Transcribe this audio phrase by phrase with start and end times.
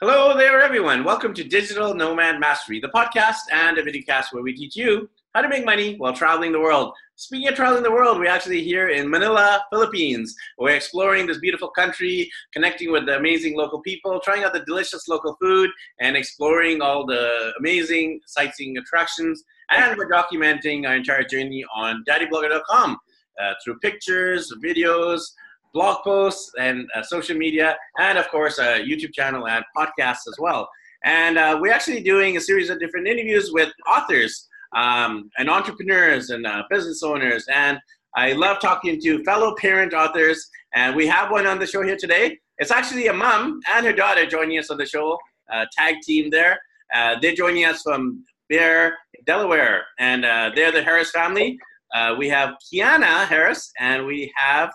[0.00, 1.04] Hello there, everyone.
[1.04, 5.40] Welcome to Digital Nomad Mastery, the podcast and a videocast where we teach you how
[5.40, 6.92] to make money while traveling the world.
[7.14, 10.34] Speaking of traveling the world, we're actually here in Manila, Philippines.
[10.58, 15.06] We're exploring this beautiful country, connecting with the amazing local people, trying out the delicious
[15.06, 15.70] local food,
[16.00, 19.44] and exploring all the amazing sightseeing attractions.
[19.70, 22.98] And we're documenting our entire journey on daddyblogger.com
[23.40, 25.20] uh, through pictures, videos,
[25.74, 30.36] blog posts and uh, social media, and of course, a YouTube channel and podcasts as
[30.38, 30.68] well.
[31.04, 36.30] And uh, we're actually doing a series of different interviews with authors um, and entrepreneurs
[36.30, 37.44] and uh, business owners.
[37.52, 37.78] And
[38.16, 40.48] I love talking to fellow parent authors.
[40.74, 42.38] And we have one on the show here today.
[42.58, 45.18] It's actually a mom and her daughter joining us on the show,
[45.52, 46.58] uh, tag team there.
[46.94, 48.96] Uh, they're joining us from Bear,
[49.26, 51.58] Delaware, and uh, they're the Harris family.
[52.18, 54.70] we have Kiana Harris, and we have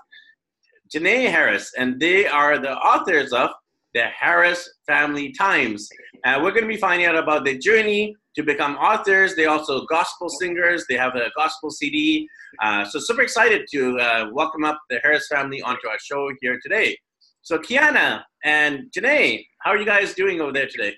[0.93, 3.51] Janae Harris, and they are the authors of
[3.93, 5.87] the Harris Family Times.
[6.25, 9.35] Uh, we're going to be finding out about their journey to become authors.
[9.35, 10.85] They also gospel singers.
[10.89, 12.27] They have a gospel CD.
[12.61, 16.59] Uh, so super excited to uh, welcome up the Harris family onto our show here
[16.61, 16.97] today.
[17.41, 20.95] So Kiana and Janae, how are you guys doing over there today?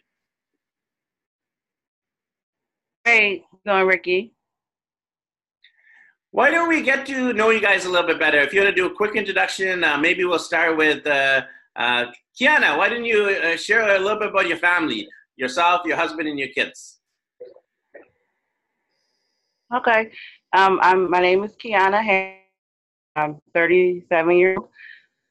[3.03, 4.33] Hey, going Ricky.
[6.33, 8.39] Why don't we get to know you guys a little bit better?
[8.39, 11.41] If you want to do a quick introduction, uh, maybe we'll start with uh,
[11.75, 12.05] uh,
[12.39, 12.77] Kiana.
[12.77, 16.39] Why don't you uh, share a little bit about your family, yourself, your husband, and
[16.39, 16.99] your kids?
[19.75, 20.09] Okay.
[20.53, 22.33] Um, I'm, my name is Kiana.
[23.17, 24.69] I'm 37 years old.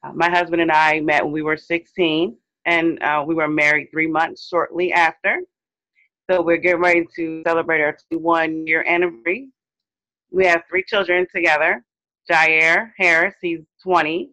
[0.03, 3.87] Uh, my husband and I met when we were 16, and uh, we were married
[3.89, 5.39] three months shortly after.
[6.29, 9.49] So we're getting ready to celebrate our 21 year anniversary
[10.31, 11.83] we have three children together.
[12.29, 14.31] Jair Harris, he's 20.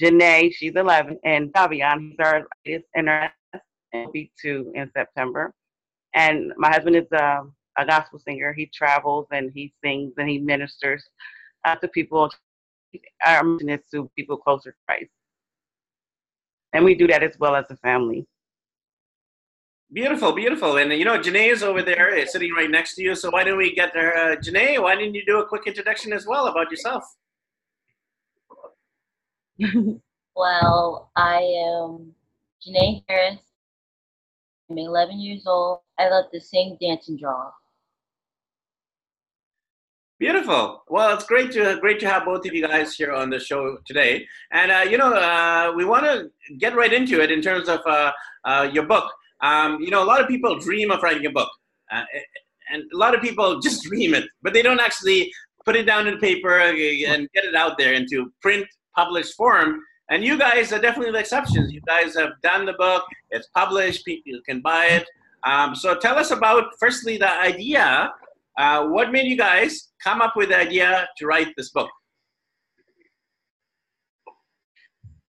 [0.00, 1.18] Janae, she's 11.
[1.24, 3.32] And Davion, he's our latest in our
[3.92, 5.52] will be two in September.
[6.14, 8.52] And my husband is a, um, a gospel singer.
[8.52, 11.04] He travels and he sings and he ministers
[11.64, 12.30] uh, to people,
[13.24, 15.10] our mission is to people closer to Christ.
[16.74, 18.26] And we do that as well as a family.
[19.92, 20.78] Beautiful, beautiful.
[20.78, 23.14] And you know, Janae is over there uh, sitting right next to you.
[23.14, 24.16] So why don't we get her?
[24.16, 27.04] Uh, Janae, why didn't you do a quick introduction as well about yourself?
[30.34, 32.14] well, I am
[32.66, 33.38] Janae Harris.
[34.70, 35.80] I'm 11 years old.
[35.98, 37.50] I love to sing, dance, and draw.
[40.18, 40.84] Beautiful.
[40.88, 43.76] Well, it's great to great to have both of you guys here on the show
[43.84, 44.26] today.
[44.52, 47.80] And uh, you know, uh, we want to get right into it in terms of
[47.84, 48.12] uh,
[48.44, 49.12] uh your book.
[49.42, 51.50] Um, you know, a lot of people dream of writing a book,
[51.90, 52.04] uh,
[52.72, 55.32] and a lot of people just dream it, but they don't actually
[55.64, 58.66] put it down in paper and get it out there into print,
[58.96, 59.80] published form.
[60.10, 61.72] And you guys are definitely the exceptions.
[61.72, 64.04] You guys have done the book; it's published.
[64.04, 65.06] People can buy it.
[65.44, 68.12] Um, so tell us about firstly the idea.
[68.58, 71.90] Uh, what made you guys come up with the idea to write this book?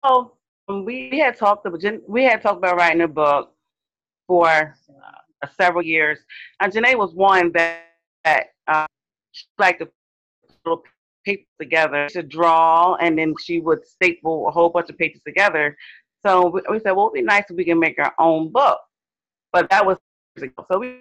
[0.05, 0.33] Oh,
[0.69, 3.53] we had talked about we had talked about writing a book
[4.29, 6.21] for uh, several years.
[6.61, 7.87] And Janae was one that,
[8.25, 8.87] that uh,
[9.33, 9.89] she liked to
[10.65, 10.81] put
[11.25, 15.77] papers together to draw, and then she would staple a whole bunch of papers together.
[16.25, 18.79] So we, we said, well, it'd be nice if we can make our own book.
[19.53, 19.97] But that was
[20.71, 21.01] so we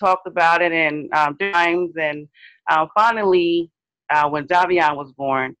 [0.00, 2.26] talked about it and um, times, and
[2.68, 3.70] uh, finally,
[4.10, 5.54] uh, when Davion was born,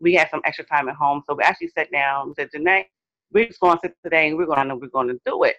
[0.00, 2.84] we had some extra time at home, so we actually sat down and said, Janae,
[3.32, 5.56] we're just going to sit today and we're going to we're going to do it.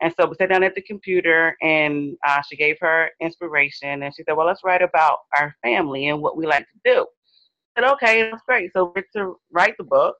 [0.00, 4.14] And so we sat down at the computer and uh, she gave her inspiration and
[4.14, 7.06] she said, Well, let's write about our family and what we like to do.
[7.76, 8.70] I said, Okay, that's great.
[8.74, 10.16] So we're to write the book.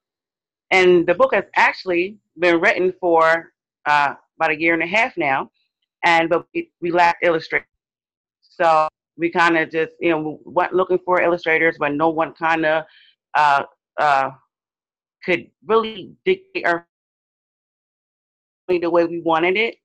[0.70, 3.52] And the book has actually been written for
[3.86, 5.50] uh, about a year and a half now.
[6.04, 7.68] And but we, we lack illustrators.
[8.40, 12.32] So we kind of just, you know, we went looking for illustrators, but no one
[12.34, 12.84] kind of
[13.34, 13.64] uh,
[13.98, 14.30] uh,
[15.24, 16.86] could really dictate our
[18.68, 19.76] the way we wanted it.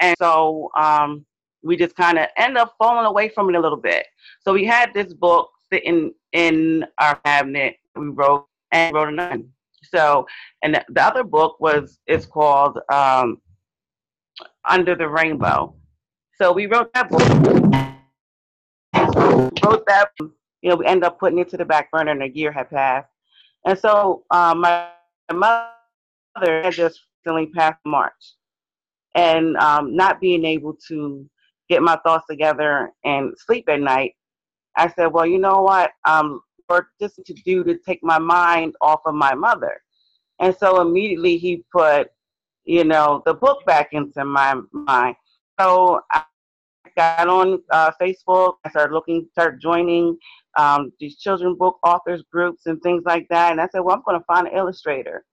[0.00, 1.24] And so um,
[1.62, 4.06] we just kind of end up falling away from it a little bit.
[4.40, 7.76] So we had this book sitting in our cabinet.
[7.96, 9.42] We wrote and wrote another.
[9.82, 10.26] So,
[10.62, 13.40] and the, the other book was it's called um,
[14.68, 15.74] Under the Rainbow.
[16.36, 17.22] So we wrote that book.
[19.64, 20.10] wrote that.
[20.18, 22.70] You know, we ended up putting it to the back burner, and a year had
[22.70, 23.10] passed.
[23.66, 24.88] And so um, my
[25.32, 25.68] mother
[26.36, 28.34] had just recently past March,
[29.14, 31.28] and um, not being able to
[31.68, 34.12] get my thoughts together and sleep at night,
[34.76, 35.90] I said, well, you know what?
[36.04, 36.40] Um,
[37.00, 39.80] just to do to take my mind off of my mother.
[40.40, 42.08] And so immediately he put,
[42.64, 45.14] you know, the book back into my mind.
[45.60, 46.24] So I
[46.96, 48.54] got on uh, Facebook.
[48.64, 50.16] I started looking, started joining
[50.58, 53.52] um, these children book authors groups and things like that.
[53.52, 55.24] And I said, well, I'm going to find an illustrator.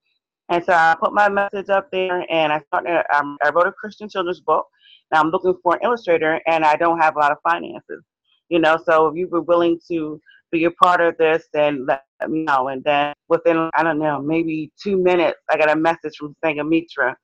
[0.52, 3.06] And so I put my message up there, and I started.
[3.16, 4.68] Um, I wrote a Christian children's book.
[5.10, 8.04] Now I'm looking for an illustrator, and I don't have a lot of finances.
[8.50, 10.20] You know, so if you were willing to
[10.52, 12.68] be a part of this, then let me know.
[12.68, 17.16] And then within, I don't know, maybe two minutes, I got a message from Sangamitra,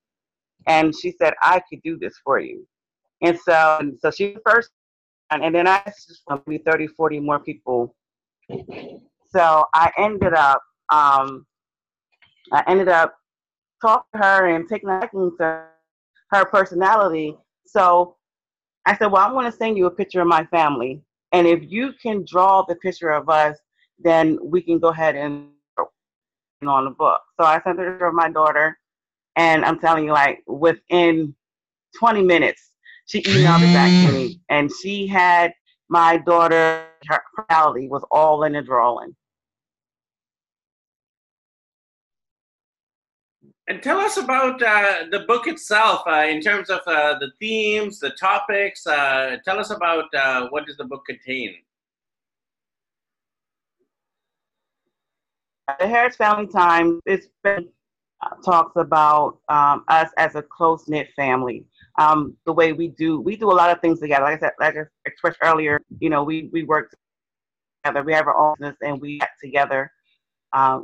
[0.66, 2.66] and she said, I could do this for you.
[3.22, 4.70] And so, and so she first,
[5.32, 7.94] and then I asked maybe 30, 40 more people.
[9.34, 10.62] So I ended up,
[10.94, 11.46] um,
[12.52, 13.16] I ended up
[13.82, 15.66] talking to her and taking a liking to
[16.32, 17.38] her personality.
[17.66, 18.16] So
[18.86, 21.02] I said, well, I'm going to send you a picture of my family.
[21.34, 23.58] And if you can draw the picture of us,
[24.00, 25.50] then we can go ahead and
[26.66, 27.22] on the book.
[27.40, 28.80] So I sent her of my daughter,
[29.36, 31.36] and I'm telling you, like within
[32.00, 32.72] 20 minutes,
[33.06, 35.54] she emailed it back to me, and she had
[35.90, 36.86] my daughter.
[37.08, 39.16] Her personality was all in the drawing.
[43.69, 48.00] And tell us about uh, the book itself uh, in terms of uh, the themes,
[48.00, 48.88] the topics.
[48.88, 51.54] Uh, tell us about uh, what does the book contain.
[55.80, 57.02] The Harris Family Times
[57.44, 57.68] been,
[58.22, 61.66] uh, talks about um, us as a close knit family.
[62.00, 64.24] Um, the way we do, we do a lot of things together.
[64.24, 66.96] Like I said, like I expressed earlier, you know, we we work
[67.84, 68.02] together.
[68.02, 69.92] We have our own business and we act together,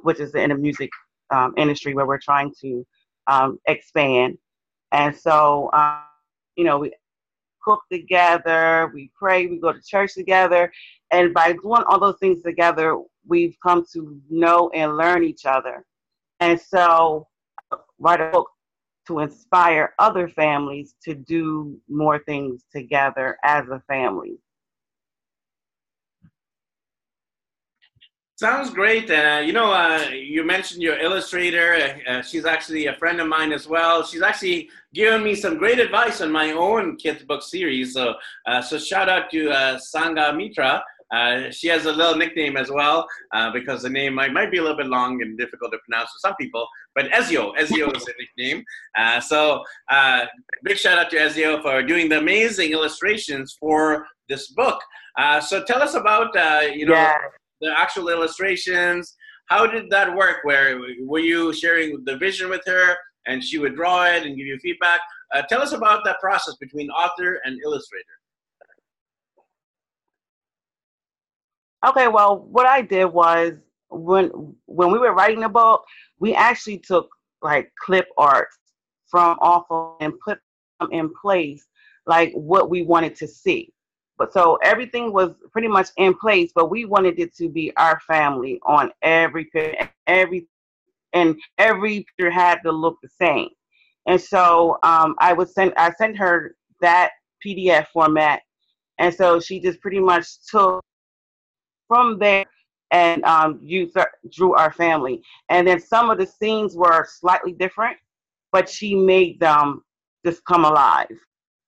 [0.01, 0.89] which is in the music
[1.33, 2.85] um, industry where we're trying to
[3.27, 4.38] um, expand.
[4.91, 6.03] And so, um,
[6.56, 6.94] you know, we
[7.63, 10.71] cook together, we pray, we go to church together.
[11.12, 12.97] And by doing all those things together,
[13.27, 15.85] we've come to know and learn each other.
[16.39, 17.27] And so,
[18.00, 18.50] write a book
[19.07, 24.38] to inspire other families to do more things together as a family.
[28.35, 29.12] Sounds great.
[29.12, 31.95] Uh, you know, uh, you mentioned your illustrator.
[32.07, 34.03] Uh, she's actually a friend of mine as well.
[34.03, 37.94] She's actually given me some great advice on my own kids book series.
[37.94, 38.15] So,
[38.47, 40.81] uh, so shout out to uh, Sangamitra.
[41.13, 43.06] Uh, she has a little nickname as well
[43.53, 46.18] because the name might, might be a little bit long and difficult to pronounce for
[46.18, 46.68] some people.
[46.95, 48.63] But Ezio, Ezio is the nickname.
[49.21, 49.63] so,
[50.63, 54.81] big shout out to Ezio for doing the amazing illustrations for this book.
[55.41, 56.33] so, tell us about
[56.75, 56.94] you know.
[56.94, 57.13] Yeah
[57.63, 59.15] the actual illustrations.
[59.48, 60.38] How did that work?
[60.44, 62.95] Where were you sharing the vision with her,
[63.27, 65.01] and she would draw it and give you feedback?
[65.33, 68.06] Uh, tell us about that process between author and illustrator.
[71.86, 73.54] Okay, well, what I did was
[73.89, 75.83] when when we were writing the book,
[76.19, 77.09] we actually took
[77.42, 78.48] like clip art
[79.07, 80.39] from awful and put
[80.80, 81.66] them in place,
[82.07, 83.71] like what we wanted to see.
[84.18, 88.00] But so everything was pretty much in place, but we wanted it to be our
[88.01, 89.50] family on every
[90.07, 90.48] every
[91.13, 93.50] and every picture had to look the same.
[94.07, 97.12] And so um, I would send I sent her that
[97.45, 98.42] PDF format,
[99.00, 100.83] and so she just pretty much took
[101.88, 102.45] from there
[102.92, 103.98] and um, used
[104.31, 105.21] drew our family.
[105.50, 107.98] And then some of the scenes were slightly different,
[108.51, 109.83] but she made them
[110.24, 111.07] just come alive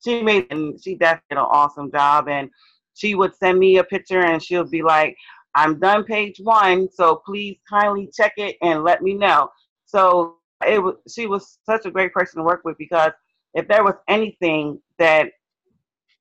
[0.06, 2.28] she made and she definitely did an awesome job.
[2.30, 2.50] And
[2.94, 5.16] she would send me a picture and she'll be like,
[5.56, 9.50] I'm done page one, so please kindly check it and let me know.
[9.86, 10.36] So
[10.68, 13.12] it was she was such a great person to work with because
[13.54, 15.30] if there was anything that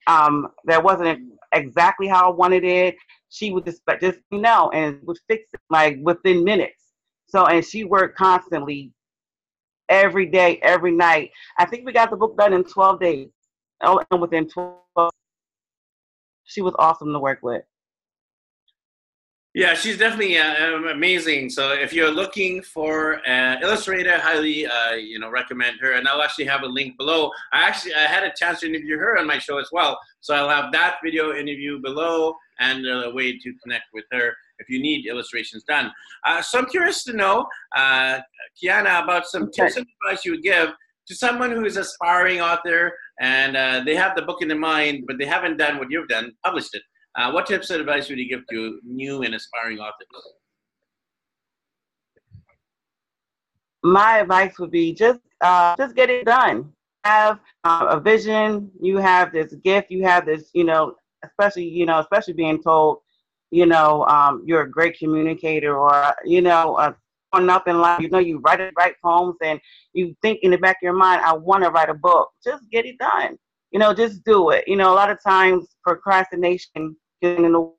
[0.06, 2.96] um that wasn't exactly how I wanted it,
[3.28, 6.92] she would just just know and would fix it like within minutes.
[7.26, 8.92] So and she worked constantly
[9.88, 11.30] every day, every night.
[11.58, 13.28] I think we got the book done in 12 days
[13.84, 15.10] and within 12
[16.44, 17.62] she was awesome to work with.
[19.54, 21.48] Yeah she's definitely uh, um, amazing.
[21.48, 25.92] So if you're looking for an illustrator highly uh, you know recommend her.
[25.92, 27.30] And i'll actually have a link below.
[27.52, 29.98] I actually i had a chance to interview her on my show as well.
[30.20, 34.68] So i'll have that video interview below and a way to connect with her if
[34.68, 35.90] you need illustrations done.
[36.26, 38.18] Uh, so i'm curious to know uh,
[38.60, 39.62] kiana about some okay.
[39.62, 40.70] tips and advice you would give
[41.06, 45.04] to someone who is aspiring author and uh, they have the book in their mind,
[45.06, 46.82] but they haven't done what you've done, published it.
[47.16, 50.08] Uh, what tips and advice would you give to new and aspiring authors?
[53.82, 56.72] My advice would be just uh, just get it done.
[57.04, 58.70] Have uh, a vision.
[58.80, 59.90] You have this gift.
[59.90, 62.98] You have this, you know, especially you know, especially being told,
[63.50, 66.96] you know, um, you're a great communicator or you know, a
[67.34, 69.60] growing up in life, you know, you write it, write poems and
[69.92, 72.30] you think in the back of your mind, I want to write a book.
[72.42, 73.36] Just get it done.
[73.70, 74.64] You know, just do it.
[74.66, 77.72] You know, a lot of times procrastination gets in the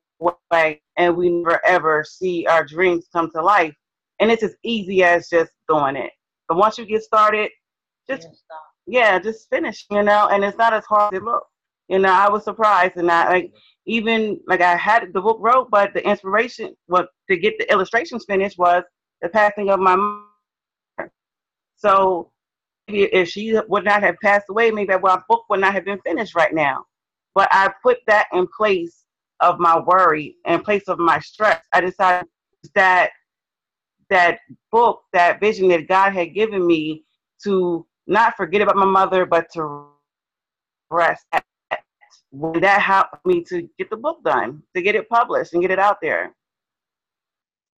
[0.50, 3.74] way, and we never ever see our dreams come to life.
[4.20, 6.10] And it's as easy as just doing it.
[6.48, 7.50] But once you get started,
[8.08, 8.28] just
[8.86, 9.86] yeah, just finish.
[9.90, 11.48] You know, and it's not as hard as it looks.
[11.88, 13.52] You know, I was surprised, and I like
[13.86, 18.24] even like I had the book wrote, but the inspiration, what to get the illustrations
[18.28, 18.82] finished was
[19.22, 21.12] the passing of my mother.
[21.76, 22.30] So
[22.88, 26.34] if she would not have passed away, maybe my book would not have been finished
[26.34, 26.84] right now.
[27.34, 29.04] But I put that in place
[29.40, 31.62] of my worry, in place of my stress.
[31.72, 32.28] I decided
[32.74, 33.10] that
[34.08, 34.38] that
[34.70, 37.04] book, that vision that God had given me
[37.42, 39.88] to not forget about my mother, but to
[40.90, 41.26] rest.
[42.32, 45.78] That helped me to get the book done, to get it published and get it
[45.78, 46.34] out there.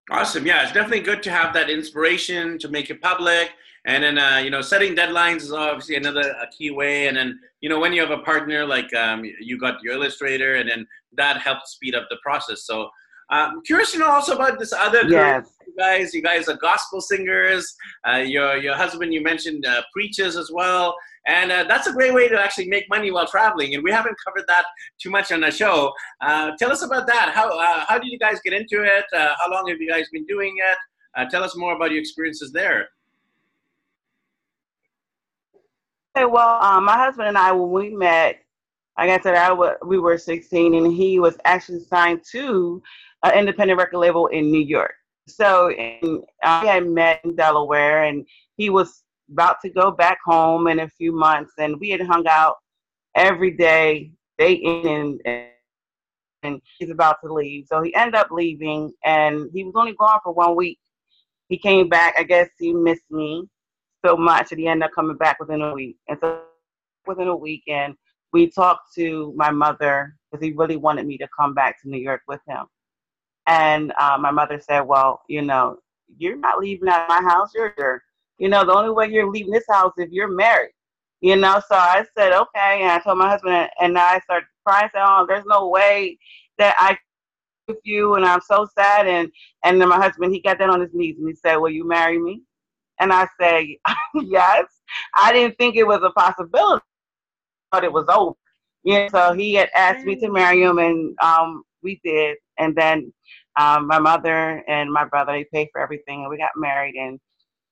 [0.10, 0.46] Awesome.
[0.46, 3.52] Yeah, it's definitely good to have that inspiration to make it public.
[3.86, 7.08] And then, uh, you know, setting deadlines is obviously another a key way.
[7.08, 10.56] And then, you know, when you have a partner like um, you got your illustrator,
[10.56, 12.66] and then that helps speed up the process.
[12.66, 12.90] So,
[13.30, 15.50] um, curious to know also about this other yes.
[15.66, 16.14] you guys.
[16.14, 17.76] You guys are gospel singers.
[18.08, 20.96] Uh, your your husband you mentioned uh, preaches as well.
[21.28, 23.76] And uh, that's a great way to actually make money while traveling.
[23.76, 24.64] And we haven't covered that
[24.98, 25.92] too much on the show.
[26.22, 27.32] Uh, tell us about that.
[27.36, 29.04] How, uh, how did you guys get into it?
[29.14, 30.78] Uh, how long have you guys been doing it?
[31.18, 32.88] Uh, tell us more about your experiences there.
[36.16, 38.40] Hey, well, um, my husband and I, when we met,
[38.98, 42.82] like I said, I w- we were 16, and he was actually signed to
[43.24, 44.94] an independent record label in New York.
[45.28, 45.72] So
[46.42, 50.90] I had met in Delaware, and he was about to go back home in a
[50.90, 52.56] few months, and we had hung out
[53.16, 55.50] every day, in and,
[56.44, 57.66] and he's about to leave.
[57.68, 60.80] So he ended up leaving, and he was only gone for one week.
[61.50, 62.16] He came back.
[62.18, 63.48] I guess he missed me
[64.06, 65.98] so much that he ended up coming back within a week.
[66.08, 66.42] And so
[67.06, 67.96] within a week, and
[68.34, 72.00] we talked to my mother because he really wanted me to come back to New
[72.00, 72.66] York with him.
[73.48, 75.78] And uh, my mother said, "Well, you know,
[76.18, 77.52] you're not leaving out of my house.
[77.56, 78.04] You're here."
[78.38, 80.72] You know, the only way you're leaving this house if you're married.
[81.22, 82.82] You know, so I said, okay.
[82.82, 86.18] And I told my husband, and I started crying, saying, oh, there's no way
[86.60, 86.98] that I
[87.68, 89.08] with you, and I'm so sad.
[89.08, 89.30] And
[89.64, 91.88] and then my husband, he got down on his knees and he said, will you
[91.88, 92.44] marry me?
[93.00, 93.66] And I said,
[94.16, 94.66] yes.
[95.18, 96.84] I didn't think it was a possibility,
[97.72, 98.36] but it was over.
[98.84, 102.38] Yeah, so he had asked me to marry him, and um, we did.
[102.58, 103.14] And then
[103.60, 106.96] um, my mother and my brother, they paid for everything, and we got married.
[106.96, 107.20] And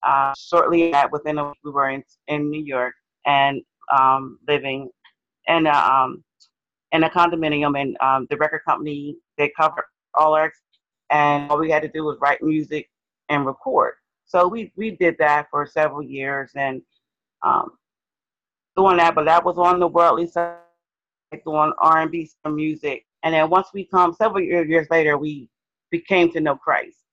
[0.05, 2.93] uh, shortly at within a week, we were in, in New York
[3.25, 3.62] and
[3.97, 4.89] um, living
[5.47, 6.24] in a, um,
[6.91, 7.79] in a condominium.
[7.79, 10.51] And um, the record company, they covered all our,
[11.09, 12.89] and all we had to do was write music
[13.29, 13.95] and record.
[14.25, 16.81] So we, we did that for several years and
[17.43, 17.71] um,
[18.75, 20.57] doing that, but that was on the worldly side,
[21.45, 23.05] doing R&B music.
[23.24, 25.50] And then once we come, several years later, we
[25.91, 27.04] became to know Christ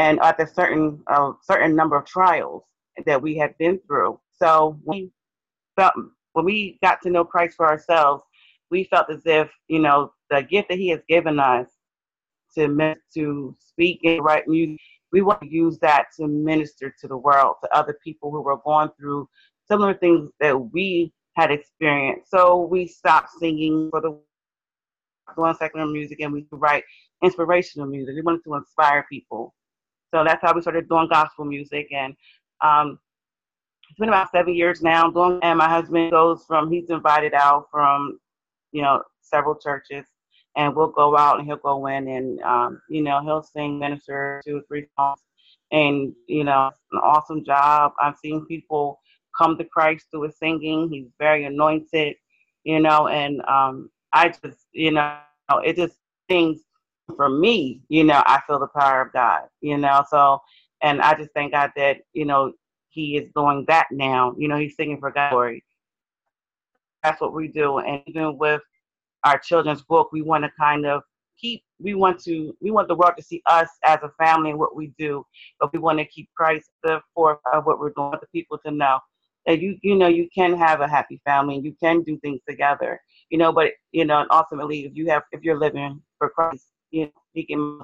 [0.00, 2.64] and at a certain uh, certain number of trials
[3.04, 4.18] that we had been through.
[4.32, 5.10] So we
[5.76, 5.92] felt
[6.32, 8.22] when we got to know Christ for ourselves,
[8.70, 11.66] we felt as if you know the gift that He has given us
[12.54, 14.78] to to speak and write music.
[15.12, 18.58] We want to use that to minister to the world, to other people who were
[18.64, 19.28] going through
[19.68, 22.30] similar things that we had experienced.
[22.30, 24.18] So we stopped singing for the
[25.36, 26.84] doing secular music and we write
[27.22, 28.14] inspirational music.
[28.14, 29.54] We wanted to inspire people.
[30.12, 31.88] So that's how we started doing gospel music.
[31.92, 32.14] And
[32.62, 32.98] um,
[33.88, 37.66] it's been about seven years now doing, and my husband goes from, he's invited out
[37.70, 38.18] from,
[38.72, 40.06] you know, several churches
[40.56, 44.40] and we'll go out and he'll go in and, um, you know, he'll sing, minister
[44.44, 45.20] two or three songs
[45.70, 47.92] and, you know, an awesome job.
[48.00, 49.00] I've seen people
[49.36, 50.88] come to Christ through his singing.
[50.90, 52.16] He's very anointed,
[52.64, 55.16] you know, and um, I just, you know,
[55.64, 55.96] it just
[56.28, 56.60] things
[57.16, 60.04] for me, you know, I feel the power of God, you know.
[60.10, 60.40] So,
[60.82, 62.52] and I just thank God that, you know,
[62.88, 64.34] He is doing that now.
[64.38, 65.64] You know, He's singing for God glory.
[67.02, 67.78] That's what we do.
[67.78, 68.60] And even with
[69.24, 71.02] our children's book, we want to kind of
[71.38, 74.58] keep, we want to, we want the world to see us as a family and
[74.58, 75.24] what we do,
[75.58, 78.70] but we want to keep Christ the forefront of what we're doing, the people to
[78.70, 78.98] know
[79.46, 82.40] that you, you know, you can have a happy family and you can do things
[82.48, 83.00] together,
[83.30, 86.66] you know, but, you know, and ultimately, if you have, if you're living for Christ,
[86.90, 87.80] you know, he can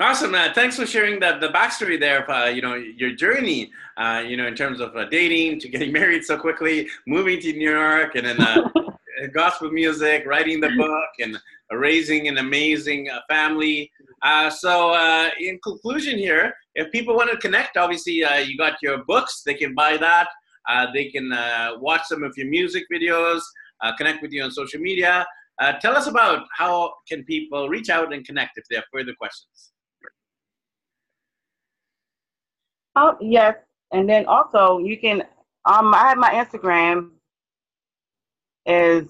[0.00, 0.54] Awesome, man.
[0.54, 4.36] Thanks for sharing that the backstory there of uh, you know your journey, uh, you
[4.36, 8.14] know, in terms of uh, dating to getting married so quickly, moving to New York,
[8.14, 8.68] and then uh,
[9.32, 11.36] gospel music, writing the book, and
[11.72, 13.90] raising an amazing uh, family.
[14.22, 18.74] Uh, so, uh, in conclusion, here, if people want to connect, obviously uh, you got
[18.80, 20.28] your books; they can buy that.
[20.68, 23.40] Uh, they can uh, watch some of your music videos,
[23.96, 25.26] connect with you on social media.
[25.80, 29.72] tell us about how can people reach out and connect if they have further questions.
[32.96, 33.54] Oh yes,
[33.92, 35.22] and then also you can.
[35.64, 37.10] Um, I have my Instagram
[38.66, 39.08] is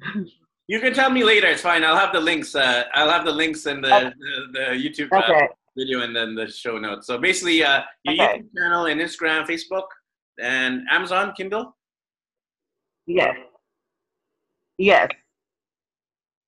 [0.68, 1.48] you can tell me later.
[1.48, 1.84] It's fine.
[1.84, 2.54] I'll have the links.
[2.54, 4.12] Uh, I'll have the links in the, okay.
[4.18, 5.48] the, the, YouTube uh, okay.
[5.76, 7.06] video and then the show notes.
[7.06, 8.38] So basically, uh, your okay.
[8.38, 9.86] YouTube channel and Instagram, Facebook,
[10.40, 11.76] and Amazon Kindle.
[13.06, 13.36] Yes.
[14.78, 15.08] Yes.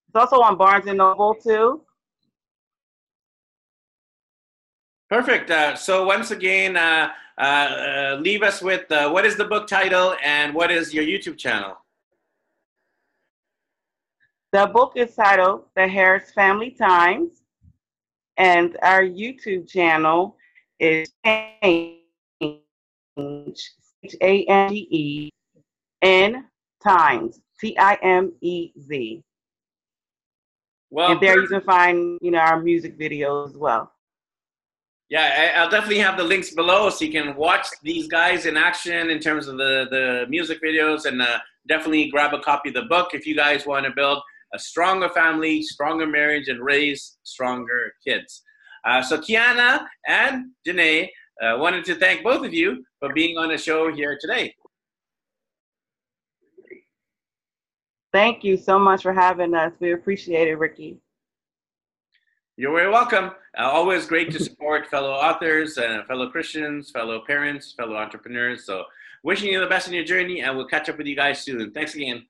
[0.08, 1.82] It's also on Barnes and Noble too.
[5.08, 5.50] Perfect.
[5.50, 9.68] Uh, so once again, uh, uh, uh leave us with uh, what is the book
[9.68, 11.76] title and what is your YouTube channel?
[14.52, 17.42] The book is titled The Harris Family Times,
[18.36, 20.36] and our YouTube channel
[20.80, 22.00] is Change,
[23.18, 25.30] H A N G E
[26.02, 26.46] N
[26.82, 29.22] Times, T I M E Z.
[30.90, 33.92] Well, and there you can find, you know, our music videos as well.
[35.08, 39.10] Yeah, I'll definitely have the links below so you can watch these guys in action
[39.10, 42.82] in terms of the, the music videos and uh, definitely grab a copy of the
[42.82, 44.20] book if you guys want to build
[44.54, 48.42] a stronger family, stronger marriage, and raise stronger kids.
[48.84, 51.08] Uh, so Kiana and Janae
[51.42, 54.54] uh, wanted to thank both of you for being on the show here today.
[58.16, 59.74] Thank you so much for having us.
[59.78, 60.96] We appreciate it, Ricky.
[62.56, 63.32] You're very welcome.
[63.58, 68.64] Uh, always great to support fellow authors, and fellow Christians, fellow parents, fellow entrepreneurs.
[68.64, 68.84] So,
[69.22, 71.72] wishing you the best in your journey, and we'll catch up with you guys soon.
[71.72, 72.24] Thanks again.